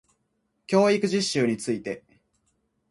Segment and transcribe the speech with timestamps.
[0.65, 2.01] 教育実習について